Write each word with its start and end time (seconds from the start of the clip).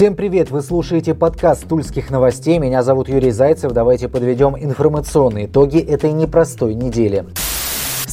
Всем 0.00 0.16
привет! 0.16 0.50
Вы 0.50 0.62
слушаете 0.62 1.14
подкаст 1.14 1.68
Тульских 1.68 2.10
новостей. 2.10 2.58
Меня 2.58 2.82
зовут 2.82 3.10
Юрий 3.10 3.32
Зайцев. 3.32 3.72
Давайте 3.72 4.08
подведем 4.08 4.56
информационные 4.56 5.44
итоги 5.44 5.78
этой 5.78 6.12
непростой 6.12 6.74
недели. 6.74 7.26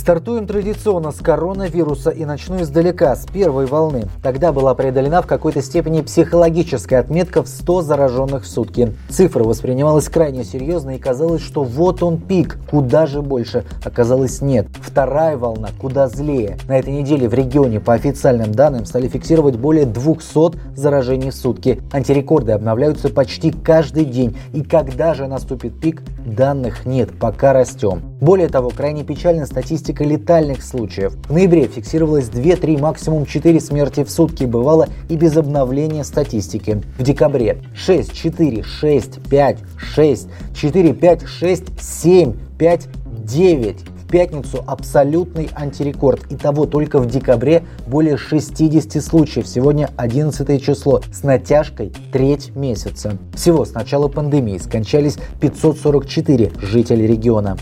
Стартуем 0.08 0.48
традиционно 0.48 1.12
с 1.12 1.18
коронавируса 1.18 2.12
и 2.12 2.24
начну 2.24 2.62
издалека, 2.62 3.14
с 3.14 3.26
первой 3.26 3.66
волны. 3.66 4.08
Тогда 4.24 4.54
была 4.54 4.74
преодолена 4.74 5.22
в 5.22 5.28
какой-то 5.28 5.62
степени 5.62 6.00
психологическая 6.00 7.02
отметка 7.02 7.44
в 7.44 7.50
100 7.50 7.82
зараженных 7.82 8.44
в 8.44 8.48
сутки. 8.48 8.96
Цифра 9.10 9.44
воспринималась 9.44 10.08
крайне 10.08 10.46
серьезно 10.46 10.92
и 10.92 10.98
казалось, 10.98 11.42
что 11.42 11.66
вот 11.66 12.04
он 12.04 12.22
пик, 12.22 12.58
куда 12.72 13.06
же 13.06 13.22
больше. 13.22 13.66
Оказалось 13.84 14.40
нет. 14.40 14.68
Вторая 14.82 15.36
волна 15.36 15.72
куда 15.78 16.08
злее. 16.08 16.58
На 16.70 16.80
этой 16.80 16.94
неделе 16.94 17.28
в 17.28 17.34
регионе 17.34 17.82
по 17.82 17.94
официальным 17.94 18.54
данным 18.54 18.86
стали 18.86 19.10
фиксировать 19.10 19.58
более 19.58 19.86
200 19.86 20.74
заражений 20.74 21.32
в 21.32 21.36
сутки. 21.36 21.82
Антирекорды 21.92 22.54
обновляются 22.54 23.10
почти 23.10 23.52
каждый 23.52 24.06
день. 24.06 24.38
И 24.54 24.64
когда 24.64 25.14
же 25.14 25.28
наступит 25.28 25.78
пик, 25.82 26.02
данных 26.36 26.86
нет, 26.86 27.12
пока 27.20 27.54
растем. 27.54 28.02
Более 28.22 28.48
того, 28.48 28.70
крайне 28.70 29.04
печальна 29.04 29.46
статистика 29.46 30.04
летальных 30.04 30.64
случаев. 30.64 31.14
В 31.28 31.34
ноябре 31.34 31.68
фиксировалось 31.68 32.30
2-3, 32.30 32.80
максимум 32.80 33.26
4 33.26 33.60
смерти 33.60 34.04
в 34.04 34.10
сутки, 34.10 34.44
бывало 34.44 34.88
и 35.10 35.16
без 35.16 35.36
обновления 35.38 36.04
статистики. 36.04 36.82
В 36.98 37.04
декабре 37.04 37.64
6, 37.76 38.14
4, 38.14 38.64
6, 38.64 39.30
5, 39.30 39.58
6, 39.78 40.28
4, 40.54 40.94
5, 40.94 41.26
6, 41.28 41.64
7, 41.82 42.34
5, 42.58 42.88
9 43.26 43.97
в 44.08 44.10
пятницу 44.10 44.64
абсолютный 44.66 45.50
антирекорд. 45.54 46.22
Итого 46.30 46.66
только 46.66 47.00
в 47.00 47.08
декабре 47.08 47.64
более 47.86 48.18
60 48.18 49.04
случаев. 49.04 49.48
Сегодня 49.48 49.90
11 49.98 50.64
число 50.64 51.02
с 51.12 51.24
натяжкой 51.24 51.92
треть 52.14 52.56
месяца. 52.56 53.18
Всего 53.34 53.66
с 53.66 53.74
начала 53.74 54.08
пандемии 54.08 54.58
скончались 54.60 55.18
544 55.42 56.52
жителей 56.62 57.08
региона. 57.08 57.58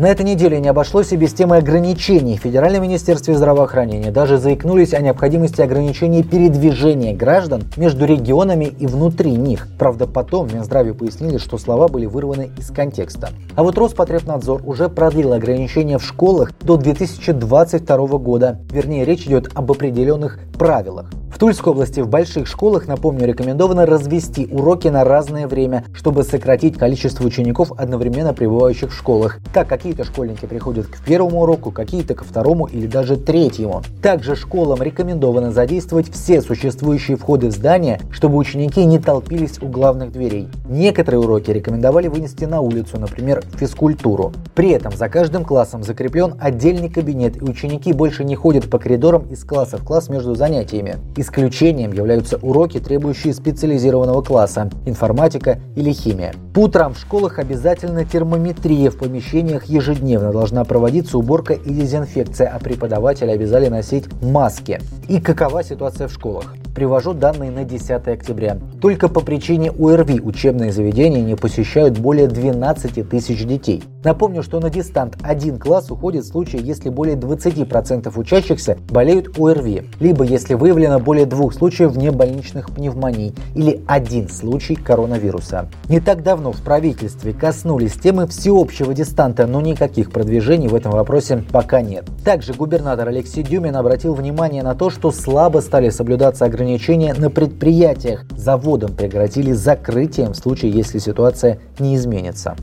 На 0.00 0.08
этой 0.08 0.26
неделе 0.26 0.58
не 0.58 0.66
обошлось 0.66 1.12
и 1.12 1.16
без 1.16 1.32
темы 1.34 1.58
ограничений. 1.58 2.36
В 2.36 2.40
Федеральном 2.40 2.82
министерстве 2.82 3.36
здравоохранения 3.36 4.10
даже 4.10 4.38
заикнулись 4.38 4.92
о 4.92 5.00
необходимости 5.00 5.60
ограничения 5.60 6.24
передвижения 6.24 7.14
граждан 7.14 7.62
между 7.76 8.04
регионами 8.04 8.64
и 8.64 8.88
внутри 8.88 9.30
них. 9.30 9.68
Правда, 9.78 10.08
потом 10.08 10.48
Минздраве 10.52 10.94
пояснили, 10.94 11.38
что 11.38 11.58
слова 11.58 11.86
были 11.86 12.06
вырваны 12.06 12.50
из 12.58 12.72
контекста. 12.72 13.30
А 13.54 13.62
вот 13.62 13.78
Роспотребнадзор 13.78 14.62
уже 14.66 14.88
продлил 14.88 15.32
ограничения 15.32 15.98
в 15.98 16.04
школах 16.04 16.50
до 16.58 16.76
2022 16.76 17.96
года. 18.18 18.58
Вернее, 18.72 19.04
речь 19.04 19.26
идет 19.26 19.52
об 19.54 19.70
определенных 19.70 20.40
правилах. 20.58 21.08
В 21.34 21.38
Тульской 21.38 21.72
области 21.72 21.98
в 21.98 22.06
больших 22.06 22.46
школах, 22.46 22.86
напомню, 22.86 23.26
рекомендовано 23.26 23.86
развести 23.86 24.46
уроки 24.52 24.86
на 24.86 25.02
разное 25.02 25.48
время, 25.48 25.84
чтобы 25.92 26.22
сократить 26.22 26.78
количество 26.78 27.24
учеников, 27.24 27.72
одновременно 27.76 28.32
пребывающих 28.32 28.92
в 28.92 28.96
школах. 28.96 29.40
Так, 29.52 29.66
какие-то 29.66 30.04
школьники 30.04 30.46
приходят 30.46 30.86
к 30.86 31.04
первому 31.04 31.42
уроку, 31.42 31.72
какие-то 31.72 32.14
ко 32.14 32.22
второму 32.22 32.66
или 32.66 32.86
даже 32.86 33.16
третьему. 33.16 33.82
Также 34.00 34.36
школам 34.36 34.80
рекомендовано 34.80 35.50
задействовать 35.50 36.08
все 36.08 36.40
существующие 36.40 37.16
входы 37.16 37.48
в 37.48 37.50
здание, 37.50 38.00
чтобы 38.12 38.36
ученики 38.36 38.84
не 38.84 39.00
толпились 39.00 39.60
у 39.60 39.66
главных 39.66 40.12
дверей. 40.12 40.48
Некоторые 40.68 41.18
уроки 41.18 41.50
рекомендовали 41.50 42.06
вынести 42.06 42.44
на 42.44 42.60
улицу, 42.60 43.00
например, 43.00 43.42
физкультуру. 43.58 44.32
При 44.54 44.70
этом 44.70 44.92
за 44.96 45.08
каждым 45.08 45.44
классом 45.44 45.82
закреплен 45.82 46.36
отдельный 46.38 46.90
кабинет, 46.90 47.36
и 47.38 47.44
ученики 47.44 47.92
больше 47.92 48.22
не 48.22 48.36
ходят 48.36 48.70
по 48.70 48.78
коридорам 48.78 49.26
из 49.32 49.42
класса 49.42 49.78
в 49.78 49.84
класс 49.84 50.08
между 50.08 50.36
занятиями. 50.36 50.98
Исключением 51.24 51.92
являются 51.94 52.36
уроки, 52.36 52.78
требующие 52.78 53.32
специализированного 53.32 54.20
класса– 54.20 54.68
информатика 54.86 55.58
или 55.74 55.90
химия. 55.90 56.34
По 56.52 56.60
утрам 56.60 56.92
в 56.92 56.98
школах 56.98 57.38
обязательно 57.38 58.04
термометрия 58.04 58.90
в 58.90 58.98
помещениях 58.98 59.64
ежедневно 59.64 60.32
должна 60.32 60.64
проводиться 60.64 61.16
уборка 61.16 61.54
и 61.54 61.72
дезинфекция, 61.72 62.48
а 62.48 62.58
преподаватели 62.58 63.30
обязали 63.30 63.68
носить 63.68 64.04
маски. 64.20 64.82
И 65.08 65.18
какова 65.18 65.64
ситуация 65.64 66.08
в 66.08 66.12
школах? 66.12 66.54
Привожу 66.74 67.14
данные 67.14 67.50
на 67.50 67.64
10 67.64 68.06
октября. 68.06 68.58
Только 68.82 69.08
по 69.08 69.20
причине 69.20 69.70
ОРВИ 69.70 70.20
учебные 70.20 70.72
заведения 70.72 71.22
не 71.22 71.36
посещают 71.36 71.98
более 71.98 72.28
12 72.28 73.08
тысяч 73.08 73.46
детей. 73.46 73.82
Напомню, 74.04 74.42
что 74.42 74.60
на 74.60 74.68
дистант 74.68 75.16
один 75.22 75.58
класс 75.58 75.90
уходит 75.90 76.24
в 76.24 76.28
случае, 76.28 76.62
если 76.62 76.90
более 76.90 77.16
20% 77.16 78.12
учащихся 78.14 78.76
болеют 78.90 79.38
ОРВИ, 79.38 79.90
либо 79.98 80.24
если 80.24 80.54
выявлено 80.54 81.00
более 81.00 81.24
двух 81.24 81.54
случаев 81.54 81.92
внебольничных 81.92 82.70
пневмоний 82.70 83.34
или 83.54 83.82
один 83.86 84.28
случай 84.28 84.74
коронавируса. 84.74 85.70
Не 85.88 86.00
так 86.00 86.22
давно 86.22 86.52
в 86.52 86.60
правительстве 86.60 87.32
коснулись 87.32 87.94
темы 87.94 88.26
всеобщего 88.26 88.92
дистанта, 88.92 89.46
но 89.46 89.62
никаких 89.62 90.12
продвижений 90.12 90.68
в 90.68 90.74
этом 90.74 90.92
вопросе 90.92 91.42
пока 91.50 91.80
нет. 91.80 92.04
Также 92.24 92.52
губернатор 92.52 93.08
Алексей 93.08 93.42
Дюмин 93.42 93.74
обратил 93.74 94.14
внимание 94.14 94.62
на 94.62 94.74
то, 94.74 94.90
что 94.90 95.10
слабо 95.12 95.60
стали 95.60 95.88
соблюдаться 95.88 96.44
ограничения 96.44 97.14
на 97.14 97.30
предприятиях. 97.30 98.26
Заводам 98.36 98.94
прекратили 98.94 99.52
закрытием 99.52 100.32
в 100.32 100.36
случае, 100.36 100.72
если 100.72 100.98
ситуация 100.98 101.58
не 101.78 101.96
изменится. 101.96 102.54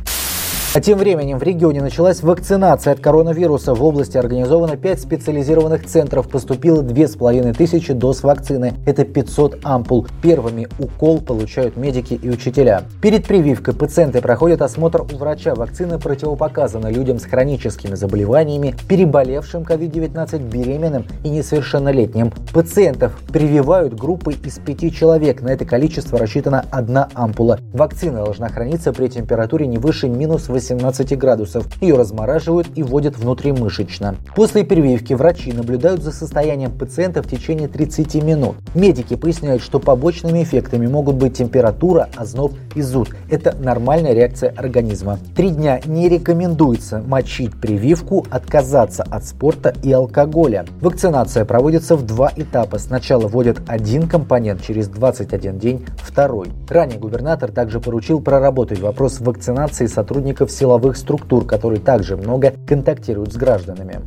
А 0.73 0.79
тем 0.79 0.99
временем 0.99 1.37
в 1.37 1.43
регионе 1.43 1.81
началась 1.81 2.23
вакцинация 2.23 2.93
от 2.93 3.01
коронавируса. 3.01 3.73
В 3.73 3.83
области 3.83 4.15
организовано 4.17 4.77
5 4.77 5.01
специализированных 5.01 5.85
центров. 5.85 6.29
Поступило 6.29 6.81
2500 6.81 7.97
доз 7.97 8.23
вакцины. 8.23 8.75
Это 8.85 9.03
500 9.03 9.59
ампул. 9.65 10.07
Первыми 10.23 10.69
укол 10.79 11.19
получают 11.19 11.75
медики 11.75 12.13
и 12.13 12.29
учителя. 12.29 12.83
Перед 13.01 13.27
прививкой 13.27 13.73
пациенты 13.73 14.21
проходят 14.21 14.61
осмотр 14.61 15.01
у 15.01 15.17
врача. 15.17 15.55
Вакцина 15.55 15.99
противопоказана 15.99 16.87
людям 16.87 17.19
с 17.19 17.25
хроническими 17.25 17.95
заболеваниями, 17.95 18.73
переболевшим 18.87 19.63
COVID-19, 19.63 20.39
беременным 20.49 21.05
и 21.25 21.29
несовершеннолетним. 21.31 22.31
Пациентов 22.53 23.19
прививают 23.29 23.93
группой 23.99 24.35
из 24.35 24.57
5 24.59 24.95
человек. 24.95 25.41
На 25.41 25.49
это 25.49 25.65
количество 25.65 26.17
рассчитана 26.17 26.63
одна 26.71 27.09
ампула. 27.13 27.59
Вакцина 27.73 28.23
должна 28.23 28.47
храниться 28.47 28.93
при 28.93 29.09
температуре 29.09 29.67
не 29.67 29.77
выше 29.77 30.07
минус 30.07 30.47
8 30.47 30.60
18 30.61 31.17
градусов. 31.17 31.65
Ее 31.81 31.97
размораживают 31.97 32.67
и 32.75 32.83
вводят 32.83 33.17
внутримышечно. 33.17 34.15
После 34.35 34.63
прививки 34.63 35.13
врачи 35.13 35.51
наблюдают 35.51 36.03
за 36.03 36.11
состоянием 36.11 36.71
пациента 36.71 37.23
в 37.23 37.27
течение 37.27 37.67
30 37.67 38.23
минут. 38.23 38.55
Медики 38.75 39.15
поясняют, 39.15 39.63
что 39.63 39.79
побочными 39.79 40.43
эффектами 40.43 40.85
могут 40.85 41.15
быть 41.15 41.35
температура, 41.35 42.09
озноб 42.15 42.53
и 42.75 42.81
зуд. 42.81 43.09
Это 43.29 43.55
нормальная 43.59 44.13
реакция 44.13 44.53
организма. 44.55 45.17
Три 45.35 45.49
дня 45.49 45.81
не 45.85 46.07
рекомендуется 46.07 47.01
мочить 47.01 47.59
прививку, 47.59 48.25
отказаться 48.29 49.03
от 49.03 49.25
спорта 49.25 49.73
и 49.81 49.91
алкоголя. 49.91 50.65
Вакцинация 50.79 51.43
проводится 51.43 51.95
в 51.95 52.05
два 52.05 52.31
этапа. 52.35 52.77
Сначала 52.77 53.27
вводят 53.27 53.61
один 53.67 54.07
компонент, 54.07 54.61
через 54.61 54.87
21 54.89 55.57
день 55.57 55.85
второй. 55.97 56.49
Ранее 56.69 56.99
губернатор 56.99 57.51
также 57.51 57.79
поручил 57.79 58.21
проработать 58.21 58.79
вопрос 58.79 59.19
вакцинации 59.19 59.87
сотрудников 59.87 60.50
силовых 60.51 60.97
структур, 60.97 61.45
которые 61.45 61.79
также 61.79 62.17
много 62.17 62.53
контактируют 62.67 63.33
с 63.33 63.37
гражданами. 63.37 64.01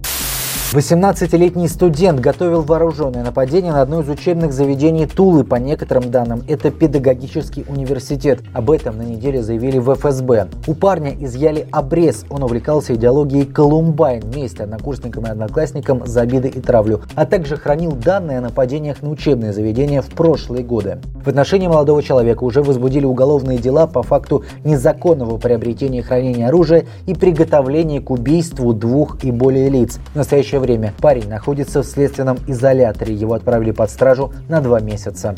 18-летний 0.74 1.68
студент 1.68 2.18
готовил 2.18 2.62
вооруженное 2.62 3.22
нападение 3.22 3.70
на 3.70 3.80
одно 3.80 4.00
из 4.00 4.08
учебных 4.08 4.52
заведений 4.52 5.06
Тулы. 5.06 5.44
По 5.44 5.54
некоторым 5.54 6.10
данным, 6.10 6.42
это 6.48 6.72
педагогический 6.72 7.64
университет. 7.68 8.40
Об 8.52 8.72
этом 8.72 8.98
на 8.98 9.02
неделе 9.02 9.40
заявили 9.40 9.78
в 9.78 9.94
ФСБ. 9.94 10.48
У 10.66 10.74
парня 10.74 11.14
изъяли 11.16 11.68
обрез. 11.70 12.24
Он 12.28 12.42
увлекался 12.42 12.96
идеологией 12.96 13.46
Колумбайн 13.46 14.22
вместе 14.22 14.64
однокурсникам 14.64 15.26
и 15.26 15.28
одноклассникам 15.28 16.04
за 16.06 16.22
обиды 16.22 16.48
и 16.48 16.60
травлю, 16.60 17.02
а 17.14 17.24
также 17.24 17.56
хранил 17.56 17.92
данные 17.92 18.38
о 18.38 18.41
нападениях 18.41 19.00
на 19.00 19.10
учебные 19.10 19.52
заведения 19.52 20.02
в 20.02 20.08
прошлые 20.08 20.64
годы. 20.64 20.98
В 21.24 21.28
отношении 21.28 21.68
молодого 21.68 22.02
человека 22.02 22.42
уже 22.42 22.62
возбудили 22.62 23.06
уголовные 23.06 23.59
дела 23.59 23.86
по 23.86 24.03
факту 24.03 24.42
незаконного 24.65 25.38
приобретения 25.38 26.00
и 26.00 26.03
хранения 26.03 26.48
оружия 26.48 26.84
и 27.06 27.15
приготовления 27.15 28.00
к 28.00 28.10
убийству 28.10 28.74
двух 28.74 29.22
и 29.22 29.30
более 29.30 29.68
лиц. 29.68 30.00
В 30.12 30.16
настоящее 30.16 30.64
время 30.65 30.95
парень 31.01 31.28
находится 31.28 31.83
в 31.83 31.87
следственном 31.87 32.39
изоляторе. 32.47 33.15
Его 33.15 33.34
отправили 33.34 33.71
под 33.71 33.91
стражу 33.91 34.33
на 34.49 34.61
два 34.61 34.81
месяца. 34.81 35.34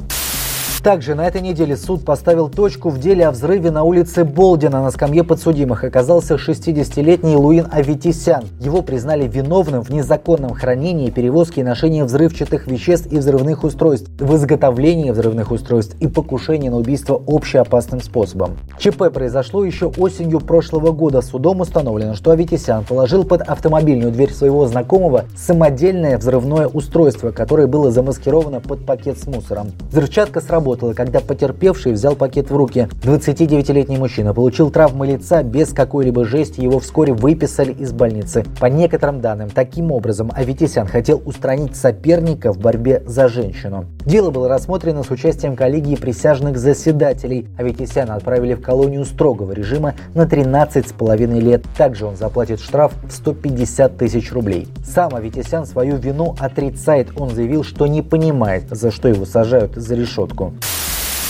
Также 0.82 1.16
на 1.16 1.26
этой 1.26 1.40
неделе 1.40 1.76
суд 1.76 2.04
поставил 2.04 2.48
точку 2.48 2.90
в 2.90 3.00
деле 3.00 3.26
о 3.26 3.32
взрыве 3.32 3.72
на 3.72 3.82
улице 3.82 4.24
Болдина. 4.24 4.82
На 4.82 4.92
скамье 4.92 5.24
подсудимых 5.24 5.82
оказался 5.82 6.36
60-летний 6.36 7.34
Луин 7.34 7.66
Аветисян. 7.72 8.44
Его 8.60 8.82
признали 8.82 9.26
виновным 9.26 9.82
в 9.82 9.90
незаконном 9.90 10.54
хранении, 10.54 11.10
перевозке 11.10 11.62
и 11.62 11.64
ношении 11.64 12.02
взрывчатых 12.02 12.68
веществ 12.68 13.10
и 13.10 13.18
взрывных 13.18 13.64
устройств, 13.64 14.08
в 14.20 14.36
изготовлении 14.36 15.10
взрывных 15.10 15.50
устройств 15.50 15.96
и 15.98 16.06
покушении 16.06 16.68
на 16.68 16.76
убийство 16.76 17.20
общеопасным 17.26 18.00
способом. 18.00 18.56
ЧП 18.78 19.12
произошло 19.12 19.64
еще 19.64 19.86
осенью 19.86 20.38
прошлого 20.38 20.92
года. 20.92 21.20
Судом 21.20 21.62
установлено, 21.62 22.14
что 22.14 22.30
Аветисян 22.30 22.84
положил 22.84 23.24
под 23.24 23.42
автомобильную 23.42 24.12
дверь 24.12 24.32
своего 24.32 24.66
знакомого 24.68 25.24
самодельное 25.36 26.16
взрывное 26.16 26.68
устройство, 26.68 27.32
которое 27.32 27.66
было 27.66 27.90
замаскировано 27.90 28.60
под 28.60 28.86
пакет 28.86 29.18
с 29.18 29.26
мусором. 29.26 29.72
Взрывчатка 29.90 30.40
сработала 30.40 30.65
сработало, 30.66 30.94
когда 30.94 31.20
потерпевший 31.20 31.92
взял 31.92 32.16
пакет 32.16 32.50
в 32.50 32.56
руки. 32.56 32.88
29-летний 33.02 33.98
мужчина 33.98 34.34
получил 34.34 34.70
травмы 34.70 35.06
лица 35.06 35.44
без 35.44 35.72
какой-либо 35.72 36.24
жести, 36.24 36.60
его 36.60 36.80
вскоре 36.80 37.12
выписали 37.12 37.72
из 37.72 37.92
больницы. 37.92 38.44
По 38.60 38.66
некоторым 38.66 39.20
данным, 39.20 39.48
таким 39.48 39.92
образом 39.92 40.32
Аветисян 40.34 40.88
хотел 40.88 41.22
устранить 41.24 41.76
соперника 41.76 42.52
в 42.52 42.58
борьбе 42.58 43.02
за 43.06 43.28
женщину. 43.28 43.86
Дело 44.04 44.30
было 44.30 44.48
рассмотрено 44.48 45.04
с 45.04 45.10
участием 45.10 45.54
коллегии 45.54 45.94
присяжных 45.94 46.58
заседателей. 46.58 47.46
Аветисяна 47.56 48.16
отправили 48.16 48.54
в 48.54 48.60
колонию 48.60 49.04
строгого 49.04 49.52
режима 49.52 49.94
на 50.14 50.22
13,5 50.22 51.40
лет. 51.40 51.62
Также 51.78 52.06
он 52.06 52.16
заплатит 52.16 52.60
штраф 52.60 52.92
в 53.08 53.12
150 53.12 53.96
тысяч 53.96 54.32
рублей. 54.32 54.66
Сам 54.84 55.14
Аветисян 55.14 55.64
свою 55.64 55.96
вину 55.96 56.34
отрицает. 56.40 57.08
Он 57.16 57.30
заявил, 57.30 57.62
что 57.62 57.86
не 57.86 58.02
понимает, 58.02 58.64
за 58.70 58.90
что 58.90 59.06
его 59.06 59.24
сажают 59.26 59.76
за 59.76 59.94
решетку. 59.94 60.55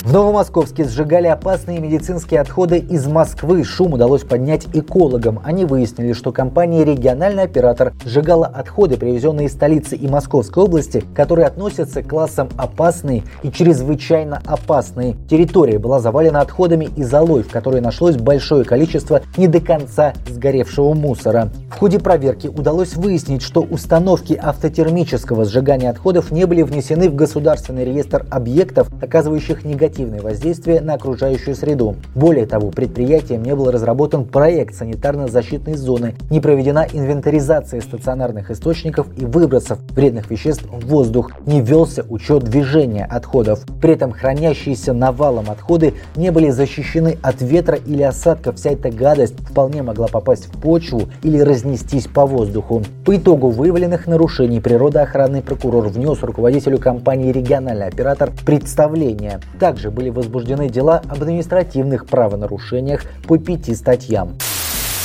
В 0.07 0.13
Новомосковске 0.13 0.85
сжигали 0.85 1.27
опасные 1.27 1.81
медицинские 1.81 2.39
отходы 2.41 2.79
из 2.79 3.09
Москвы. 3.09 3.65
Шум 3.65 3.95
удалось 3.95 4.23
поднять 4.23 4.69
экологам. 4.73 5.41
Они 5.45 5.65
выяснили, 5.65 6.13
что 6.13 6.31
компания 6.31 6.85
«Региональный 6.85 7.43
оператор» 7.43 7.93
сжигала 8.05 8.47
отходы, 8.47 8.99
привезенные 8.99 9.49
из 9.49 9.55
столицы 9.55 9.97
и 9.97 10.07
Московской 10.07 10.63
области, 10.63 11.03
которые 11.13 11.49
относятся 11.49 12.05
к 12.05 12.09
классам 12.09 12.51
опасные 12.57 13.25
и 13.43 13.51
чрезвычайно 13.51 14.41
опасные. 14.47 15.17
Территория 15.29 15.81
была 15.81 15.99
завалена 15.99 16.41
отходами 16.41 16.89
и 16.97 17.03
золой, 17.03 17.43
в 17.43 17.51
которой 17.51 17.81
нашлось 17.81 18.15
большое 18.15 18.63
количество 18.63 19.23
не 19.37 19.49
до 19.49 19.59
конца 19.59 20.13
сгоревшего 20.29 20.95
мусора. 20.95 21.49
В 21.75 21.81
ходе 21.81 21.99
проверки 21.99 22.47
удалось 22.47 22.95
выяснить, 22.95 23.43
что 23.43 23.61
установки 23.61 24.35
автотермического 24.35 25.47
сжигания 25.47 25.91
отходов 25.91 26.31
не 26.31 26.45
были 26.45 26.63
внесены 26.63 27.11
в 27.11 27.17
Государственный 27.17 27.85
реестр 27.85 28.25
объектов, 28.31 28.89
оказывающих 29.03 29.65
негативное 29.65 29.96
негативное 29.97 30.21
воздействие 30.21 30.81
на 30.81 30.95
окружающую 30.95 31.55
среду. 31.55 31.97
Более 32.15 32.47
того, 32.47 32.71
предприятием 32.71 33.43
не 33.43 33.55
был 33.55 33.71
разработан 33.71 34.25
проект 34.25 34.75
санитарно-защитной 34.75 35.75
зоны, 35.75 36.15
не 36.31 36.41
проведена 36.41 36.87
инвентаризация 36.93 37.81
стационарных 37.81 38.51
источников 38.51 39.07
и 39.17 39.25
выбросов 39.25 39.79
вредных 39.91 40.31
веществ 40.31 40.65
в 40.65 40.87
воздух, 40.87 41.31
не 41.47 41.61
велся 41.61 42.05
учет 42.09 42.45
движения 42.45 43.05
отходов. 43.05 43.65
При 43.81 43.93
этом 43.93 44.13
хранящиеся 44.13 44.93
навалом 44.93 45.51
отходы 45.51 45.95
не 46.15 46.31
были 46.31 46.51
защищены 46.51 47.19
от 47.23 47.41
ветра 47.41 47.77
или 47.77 48.03
осадков. 48.03 48.57
Вся 48.57 48.71
эта 48.71 48.91
гадость 48.91 49.39
вполне 49.41 49.83
могла 49.83 50.09
попасть 50.09 50.47
в 50.47 50.61
почву 50.61 51.03
или 51.23 51.39
разнестись 51.39 52.07
по 52.07 52.27
воздуху. 52.27 52.83
По 53.05 53.17
итогу 53.17 53.49
выявленных 53.49 54.07
нарушений 54.07 54.61
природоохранный 54.61 55.43
прокурор 55.43 55.89
внес 55.89 56.23
руководителю 56.23 56.79
компании 56.79 57.33
«Региональный 57.33 57.87
оператор» 57.87 58.31
представление. 58.45 59.41
Также 59.59 59.76
также 59.77 59.91
были 59.91 60.09
возбуждены 60.09 60.71
дела 60.71 61.03
об 61.07 61.23
административных 61.23 62.07
правонарушениях 62.07 63.03
по 63.29 63.37
пяти 63.37 63.75
статьям. 63.75 64.39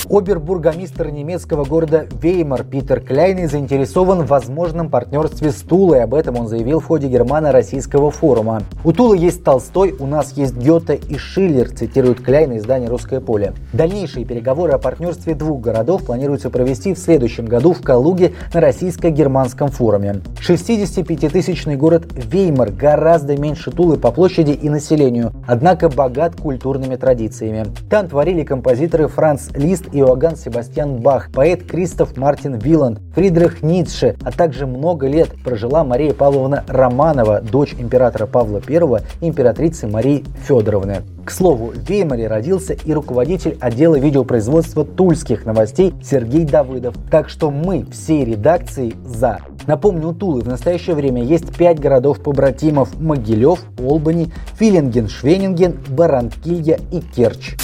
Обербургомистр 0.09 1.09
немецкого 1.09 1.63
города 1.63 2.05
Веймар 2.21 2.63
Питер 2.63 3.01
Кляйный 3.01 3.45
заинтересован 3.45 4.23
в 4.23 4.27
возможном 4.27 4.89
партнерстве 4.89 5.51
с 5.51 5.55
Тулой. 5.61 6.03
Об 6.03 6.13
этом 6.13 6.37
он 6.39 6.47
заявил 6.47 6.79
в 6.79 6.85
ходе 6.85 7.07
германо-российского 7.07 8.11
форума. 8.11 8.63
У 8.83 8.91
Тулы 8.91 9.17
есть 9.17 9.43
Толстой, 9.43 9.95
у 9.99 10.07
нас 10.07 10.33
есть 10.33 10.55
Гёте 10.55 10.95
и 10.95 11.17
Шиллер, 11.17 11.69
цитирует 11.69 12.21
Кляйный 12.21 12.57
издание 12.57 12.89
«Русское 12.89 13.21
поле». 13.21 13.53
Дальнейшие 13.73 14.25
переговоры 14.25 14.73
о 14.73 14.79
партнерстве 14.79 15.35
двух 15.35 15.61
городов 15.61 16.05
планируется 16.05 16.49
провести 16.49 16.93
в 16.93 16.97
следующем 16.97 17.45
году 17.45 17.73
в 17.73 17.81
Калуге 17.81 18.33
на 18.53 18.61
российско-германском 18.61 19.69
форуме. 19.69 20.21
65-тысячный 20.39 21.75
город 21.75 22.07
Веймар 22.15 22.71
гораздо 22.71 23.37
меньше 23.37 23.71
Тулы 23.71 23.97
по 23.97 24.11
площади 24.11 24.51
и 24.51 24.69
населению, 24.69 25.31
однако 25.47 25.89
богат 25.89 26.35
культурными 26.35 26.95
традициями. 26.95 27.67
Там 27.89 28.09
творили 28.09 28.43
композиторы 28.43 29.07
Франц 29.07 29.49
Лист 29.53 29.85
Иоганн 29.91 30.35
Себастьян 30.35 30.97
Бах, 30.97 31.29
поэт 31.31 31.63
Кристоф 31.63 32.17
Мартин 32.17 32.55
Виланд, 32.55 32.99
Фридрих 33.15 33.61
Ницше, 33.61 34.15
а 34.23 34.31
также 34.31 34.67
много 34.67 35.07
лет 35.07 35.29
прожила 35.43 35.83
Мария 35.83 36.13
Павловна 36.13 36.63
Романова, 36.67 37.41
дочь 37.41 37.75
императора 37.77 38.25
Павла 38.25 38.61
I 38.67 39.01
императрицы 39.21 39.87
Марии 39.87 40.23
Федоровны. 40.47 41.01
К 41.25 41.31
слову, 41.31 41.67
в 41.67 41.89
Веймаре 41.89 42.27
родился 42.27 42.73
и 42.73 42.93
руководитель 42.93 43.57
отдела 43.59 43.95
видеопроизводства 43.95 44.83
тульских 44.83 45.45
новостей 45.45 45.93
Сергей 46.03 46.45
Давыдов. 46.45 46.95
Так 47.11 47.29
что 47.29 47.51
мы 47.51 47.85
всей 47.91 48.25
редакции 48.25 48.95
за. 49.05 49.39
Напомню, 49.67 50.09
у 50.09 50.13
Тулы 50.13 50.41
в 50.41 50.47
настоящее 50.47 50.95
время 50.95 51.23
есть 51.23 51.55
пять 51.55 51.79
городов-побратимов– 51.79 52.99
Могилев, 52.99 53.59
Олбани, 53.79 54.31
Филинген, 54.57 55.07
Швенинген, 55.07 55.77
Баранкилья 55.89 56.79
и 56.91 56.99
Керчь. 56.99 57.55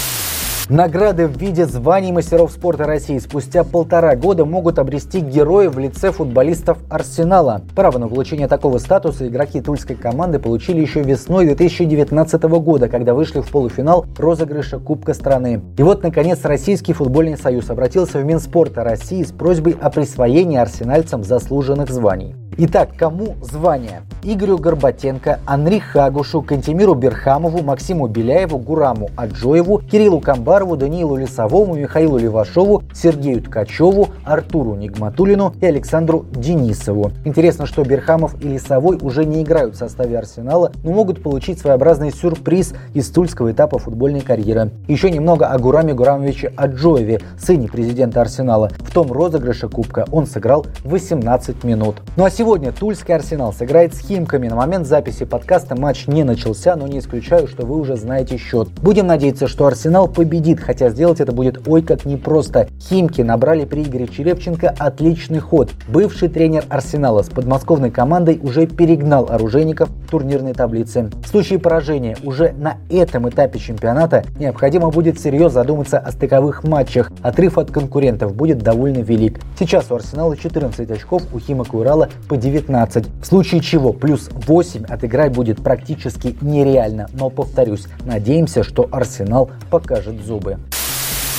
Награды 0.70 1.26
в 1.26 1.38
виде 1.38 1.64
званий 1.64 2.12
мастеров 2.12 2.52
спорта 2.52 2.84
России 2.84 3.16
спустя 3.18 3.64
полтора 3.64 4.16
года 4.16 4.44
могут 4.44 4.78
обрести 4.78 5.20
герои 5.20 5.68
в 5.68 5.78
лице 5.78 6.12
футболистов 6.12 6.76
Арсенала. 6.90 7.62
Право 7.74 7.96
на 7.96 8.06
получение 8.06 8.48
такого 8.48 8.76
статуса 8.76 9.26
игроки 9.28 9.62
тульской 9.62 9.96
команды 9.96 10.38
получили 10.38 10.82
еще 10.82 11.02
весной 11.02 11.46
2019 11.46 12.42
года, 12.42 12.90
когда 12.90 13.14
вышли 13.14 13.40
в 13.40 13.48
полуфинал 13.48 14.04
розыгрыша 14.18 14.78
Кубка 14.78 15.14
страны. 15.14 15.62
И 15.78 15.82
вот, 15.82 16.02
наконец, 16.02 16.40
Российский 16.44 16.92
футбольный 16.92 17.38
союз 17.38 17.70
обратился 17.70 18.18
в 18.18 18.26
Минспорта 18.26 18.84
России 18.84 19.22
с 19.22 19.32
просьбой 19.32 19.74
о 19.80 19.88
присвоении 19.88 20.58
арсенальцам 20.58 21.24
заслуженных 21.24 21.88
званий. 21.88 22.37
Итак, 22.60 22.88
кому 22.98 23.36
звание? 23.40 24.02
Игорю 24.24 24.58
Горбатенко, 24.58 25.38
Анри 25.46 25.78
Хагушу, 25.78 26.42
Кантемиру 26.42 26.94
Берхамову, 26.94 27.62
Максиму 27.62 28.08
Беляеву, 28.08 28.58
Гураму 28.58 29.10
Аджоеву, 29.14 29.78
Кириллу 29.78 30.18
Камбарову, 30.18 30.76
Даниилу 30.76 31.16
Лисовому, 31.16 31.76
Михаилу 31.76 32.18
Левашову, 32.18 32.82
Сергею 32.92 33.42
Ткачеву, 33.42 34.08
Артуру 34.24 34.74
Нигматулину 34.74 35.54
и 35.60 35.66
Александру 35.66 36.26
Денисову. 36.32 37.12
Интересно, 37.24 37.64
что 37.64 37.84
Берхамов 37.84 38.34
и 38.42 38.48
Лисовой 38.48 38.98
уже 39.00 39.24
не 39.24 39.44
играют 39.44 39.76
в 39.76 39.78
составе 39.78 40.18
Арсенала, 40.18 40.72
но 40.82 40.90
могут 40.90 41.22
получить 41.22 41.60
своеобразный 41.60 42.10
сюрприз 42.10 42.74
из 42.92 43.08
тульского 43.10 43.52
этапа 43.52 43.78
футбольной 43.78 44.20
карьеры. 44.20 44.72
Еще 44.88 45.12
немного 45.12 45.46
о 45.46 45.56
Гураме 45.60 45.94
Гурамовиче 45.94 46.52
Аджоеве, 46.56 47.20
сыне 47.38 47.68
президента 47.68 48.20
Арсенала. 48.20 48.68
В 48.80 48.92
том 48.92 49.12
розыгрыше 49.12 49.68
Кубка 49.68 50.06
он 50.10 50.26
сыграл 50.26 50.66
18 50.82 51.62
минут. 51.62 51.98
Ну 52.16 52.24
а 52.24 52.30
сегодня 52.30 52.47
Сегодня 52.48 52.72
Тульский 52.72 53.14
Арсенал 53.14 53.52
сыграет 53.52 53.92
с 53.92 53.98
Химками. 53.98 54.48
На 54.48 54.56
момент 54.56 54.86
записи 54.86 55.26
подкаста 55.26 55.78
матч 55.78 56.06
не 56.06 56.24
начался, 56.24 56.76
но 56.76 56.86
не 56.86 57.00
исключаю, 57.00 57.46
что 57.46 57.66
вы 57.66 57.78
уже 57.78 57.94
знаете 57.96 58.38
счет. 58.38 58.68
Будем 58.80 59.06
надеяться, 59.06 59.48
что 59.48 59.66
Арсенал 59.66 60.08
победит, 60.08 60.58
хотя 60.58 60.88
сделать 60.88 61.20
это 61.20 61.32
будет 61.32 61.68
ой 61.68 61.82
как 61.82 62.06
непросто. 62.06 62.66
Химки 62.80 63.20
набрали 63.20 63.66
при 63.66 63.82
Игоре 63.82 64.08
Черепченко 64.08 64.74
отличный 64.78 65.40
ход. 65.40 65.72
Бывший 65.88 66.30
тренер 66.30 66.64
Арсенала 66.70 67.20
с 67.22 67.28
подмосковной 67.28 67.90
командой 67.90 68.40
уже 68.42 68.66
перегнал 68.66 69.26
оружейников 69.28 69.90
в 69.90 70.10
турнирной 70.10 70.54
таблице. 70.54 71.10
В 71.22 71.28
случае 71.28 71.58
поражения 71.58 72.16
уже 72.24 72.54
на 72.56 72.78
этом 72.88 73.28
этапе 73.28 73.58
чемпионата 73.58 74.24
необходимо 74.38 74.88
будет 74.88 75.20
серьезно 75.20 75.60
задуматься 75.60 75.98
о 75.98 76.12
стыковых 76.12 76.64
матчах. 76.64 77.12
Отрыв 77.20 77.58
от 77.58 77.70
конкурентов 77.70 78.34
будет 78.34 78.60
довольно 78.60 79.00
велик. 79.00 79.38
Сейчас 79.58 79.90
у 79.90 79.96
Арсенала 79.96 80.34
14 80.34 80.90
очков, 80.90 81.24
у 81.34 81.38
Химок 81.38 81.74
и 81.74 81.76
Урала 81.76 82.08
по 82.26 82.37
19. 82.38 83.06
В 83.22 83.26
случае 83.26 83.60
чего 83.60 83.92
плюс 83.92 84.30
8 84.32 84.84
отыграть 84.84 85.32
будет 85.32 85.62
практически 85.62 86.36
нереально. 86.40 87.08
Но 87.12 87.30
повторюсь, 87.30 87.86
надеемся, 88.04 88.62
что 88.62 88.88
Арсенал 88.90 89.50
покажет 89.70 90.20
зубы. 90.24 90.58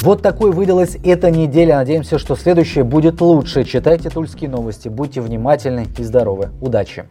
Вот 0.02 0.22
такой 0.22 0.52
выдалась 0.52 0.98
эта 1.04 1.30
неделя. 1.30 1.76
Надеемся, 1.76 2.20
что 2.20 2.36
следующая 2.36 2.84
будет 2.84 3.20
лучше. 3.20 3.66
Читайте 3.66 4.10
тульские 4.10 4.50
новости, 4.50 4.88
будьте 4.88 5.20
внимательны 5.20 5.88
и 5.98 6.04
здоровы. 6.04 6.50
Удачи! 6.62 7.06